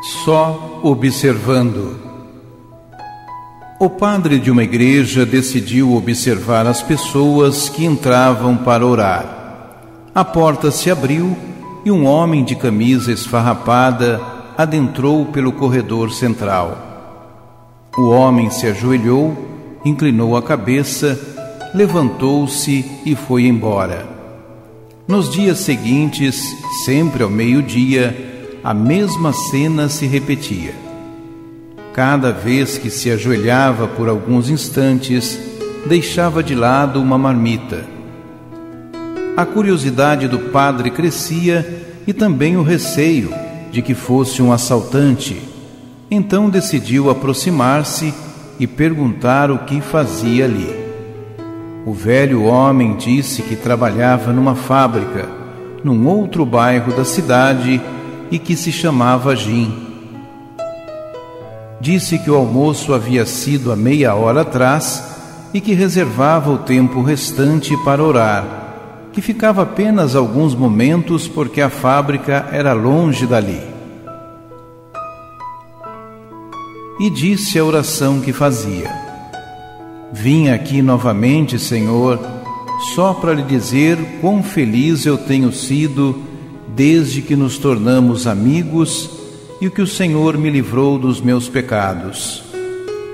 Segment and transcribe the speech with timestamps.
[0.00, 2.00] só observando.
[3.78, 9.36] O padre de uma igreja decidiu observar as pessoas que entravam para orar.
[10.14, 11.36] A porta se abriu
[11.84, 14.20] e um homem de camisa esfarrapada
[14.56, 16.90] adentrou pelo corredor central.
[17.96, 19.36] O homem se ajoelhou,
[19.84, 21.18] inclinou a cabeça,
[21.74, 24.06] levantou-se e foi embora.
[25.08, 26.54] Nos dias seguintes,
[26.84, 28.29] sempre ao meio-dia,
[28.62, 30.74] a mesma cena se repetia.
[31.94, 35.38] Cada vez que se ajoelhava por alguns instantes,
[35.86, 37.84] deixava de lado uma marmita.
[39.36, 43.32] A curiosidade do padre crescia e também o receio
[43.72, 45.40] de que fosse um assaltante.
[46.10, 48.12] Então decidiu aproximar-se
[48.58, 50.68] e perguntar o que fazia ali.
[51.86, 55.26] O velho homem disse que trabalhava numa fábrica,
[55.82, 57.80] num outro bairro da cidade
[58.30, 59.72] e que se chamava Jim.
[61.80, 65.02] Disse que o almoço havia sido há meia hora atrás
[65.52, 71.70] e que reservava o tempo restante para orar, que ficava apenas alguns momentos porque a
[71.70, 73.60] fábrica era longe dali.
[77.00, 78.90] E disse a oração que fazia:
[80.12, 82.20] Vim aqui novamente, Senhor,
[82.94, 86.29] só para lhe dizer quão feliz eu tenho sido
[86.74, 89.10] desde que nos tornamos amigos
[89.60, 92.42] e que o Senhor me livrou dos meus pecados.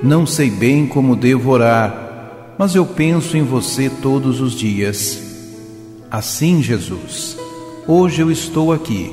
[0.02, 5.22] Não sei bem como devo orar, mas eu penso em você todos os dias.
[6.10, 7.36] Assim, Jesus,
[7.86, 9.12] hoje eu estou aqui,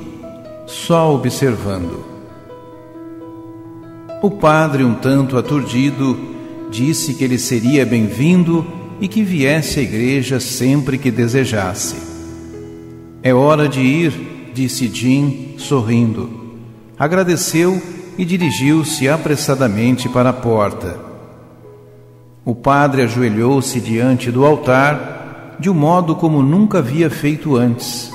[0.68, 2.06] só observando.
[4.22, 6.18] O padre, um tanto aturdido,
[6.70, 8.66] disse que ele seria bem-vindo
[9.02, 11.96] e que viesse à igreja sempre que desejasse.
[13.22, 16.30] É hora de ir, disse Jim, sorrindo.
[16.98, 17.82] Agradeceu
[18.18, 21.00] e dirigiu-se apressadamente para a porta.
[22.46, 28.12] O padre ajoelhou-se diante do altar de um modo como nunca havia feito antes.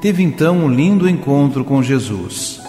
[0.00, 2.60] Teve então um lindo encontro com Jesus.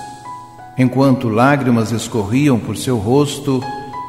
[0.77, 3.61] Enquanto lágrimas escorriam por seu rosto,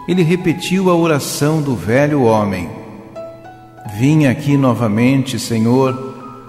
[0.07, 2.69] ele repetiu a oração do velho homem:
[3.99, 6.06] Vim aqui novamente, Senhor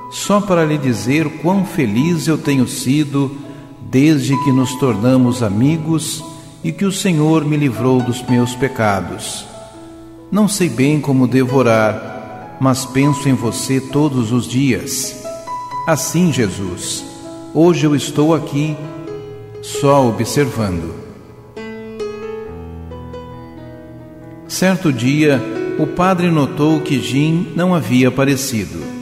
[0.10, 3.38] só para lhe dizer quão feliz eu tenho sido
[3.82, 6.24] desde que nos tornamos amigos
[6.64, 9.46] e que o Senhor me livrou dos meus pecados.
[10.32, 15.24] Não sei bem como devorar, mas penso em você todos os dias.
[15.86, 17.06] Assim, Jesus,
[17.54, 18.76] hoje eu estou aqui
[19.62, 20.94] só observando.
[24.48, 25.42] Certo dia,
[25.78, 28.97] o padre notou que Jim não havia aparecido.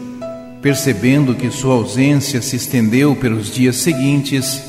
[0.66, 4.64] Percebendo que sua ausência se estendeu pelos dias seguintes,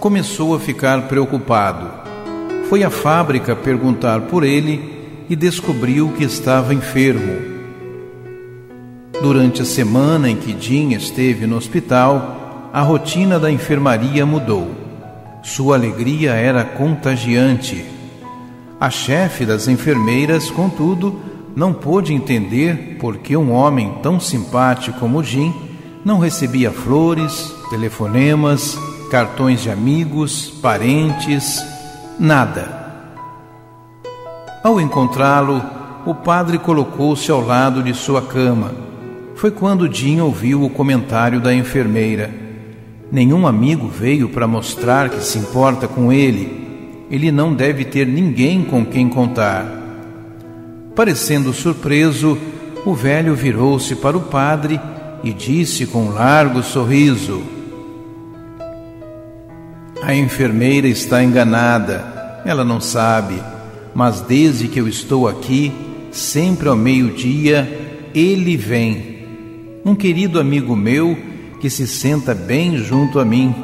[0.00, 1.90] começou a ficar preocupado.
[2.70, 4.80] Foi à fábrica perguntar por ele
[5.28, 7.34] e descobriu que estava enfermo.
[9.20, 14.70] Durante a semana em que Jim esteve no hospital, a rotina da enfermaria mudou.
[15.42, 17.84] Sua alegria era contagiante.
[18.80, 21.20] A chefe das enfermeiras, contudo,
[21.54, 25.52] não pôde entender por que um homem tão simpático como Jim
[26.04, 28.78] não recebia flores, telefonemas,
[29.10, 31.62] cartões de amigos, parentes,
[32.18, 32.80] nada.
[34.64, 35.62] Ao encontrá-lo,
[36.06, 38.72] o padre colocou-se ao lado de sua cama.
[39.34, 42.30] Foi quando Jim ouviu o comentário da enfermeira.
[43.10, 47.06] Nenhum amigo veio para mostrar que se importa com ele.
[47.10, 49.81] Ele não deve ter ninguém com quem contar.
[50.94, 52.36] Parecendo surpreso,
[52.84, 54.78] o velho virou-se para o padre
[55.24, 57.42] e disse com um largo sorriso:
[60.02, 63.42] A enfermeira está enganada, ela não sabe,
[63.94, 65.72] mas desde que eu estou aqui,
[66.10, 69.22] sempre ao meio-dia, ele vem.
[69.84, 71.16] Um querido amigo meu
[71.58, 73.54] que se senta bem junto a mim.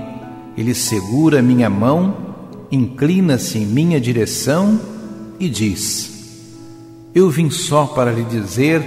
[0.56, 2.16] Ele segura minha mão,
[2.72, 4.80] inclina-se em minha direção
[5.38, 6.17] e diz:
[7.14, 8.82] eu vim só para lhe dizer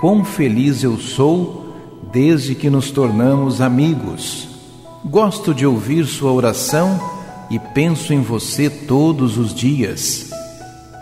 [0.00, 1.74] quão feliz eu sou
[2.12, 4.48] desde que nos tornamos amigos.
[5.04, 7.00] Gosto de ouvir sua oração
[7.50, 10.30] e penso em você todos os dias.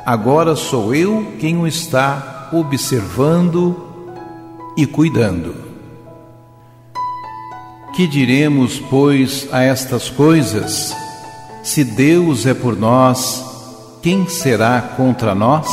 [0.05, 3.77] Agora sou eu quem o está observando
[4.77, 5.55] e cuidando.
[7.95, 10.95] Que diremos, pois, a estas coisas?
[11.65, 13.45] Se Deus é por nós,
[14.01, 15.69] quem será contra nós?